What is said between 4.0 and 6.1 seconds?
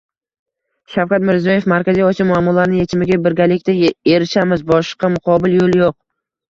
erishamiz. Boshqa muqobil yo‘l yo‘q”